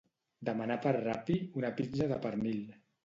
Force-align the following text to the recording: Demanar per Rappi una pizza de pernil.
Demanar 0.47 0.77
per 0.85 0.93
Rappi 1.03 1.37
una 1.61 1.73
pizza 1.81 2.09
de 2.15 2.19
pernil. 2.25 2.65